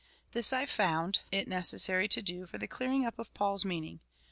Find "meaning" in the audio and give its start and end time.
3.63-3.99